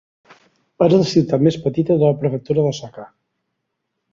És 0.85 0.95
la 1.01 1.09
ciutat 1.11 1.45
més 1.49 1.59
petita 1.65 1.99
de 1.99 2.09
la 2.13 2.17
Prefectura 2.23 2.65
d'Osaka. 2.69 3.07